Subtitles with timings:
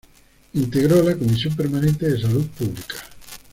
[0.53, 2.95] Integró la Comisión Permanente de Salud Pública.